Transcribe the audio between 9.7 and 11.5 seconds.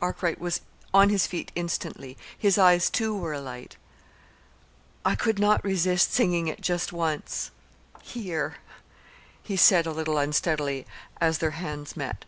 a little unsteadily, as their